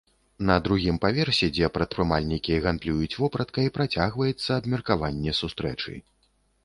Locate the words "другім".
0.67-0.95